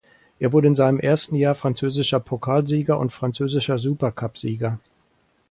Er 0.39 0.51
wurde 0.51 0.65
in 0.67 0.73
seinem 0.73 0.99
ersten 0.99 1.35
Jahr 1.35 1.53
französischer 1.53 2.19
Pokalsieger 2.19 2.97
und 2.97 3.11
französischer 3.13 3.77
Supercupsieger. 3.77 4.79